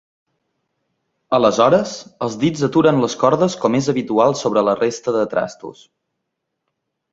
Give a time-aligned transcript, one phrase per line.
[1.37, 1.91] Aleshores,
[2.29, 5.87] els dits aturen les cordes com és habitual sobre la resta de trastos.